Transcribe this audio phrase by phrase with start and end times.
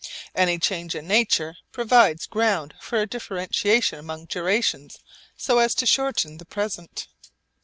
[0.33, 4.97] Any change in nature provides ground for a differentiation among durations
[5.37, 7.05] so as to shorten the present.